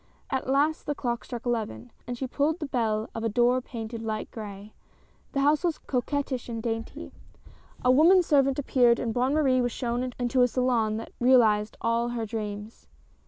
[0.31, 4.01] At last the clock struck eleven, and she pulled the bell of a door painted
[4.01, 4.73] light gray.
[5.33, 7.11] The house was coquettish and daint3^
[7.85, 12.09] A woman servant appeared, and Bonne Marie was shown into a salon that realized all
[12.09, 12.87] her dreams.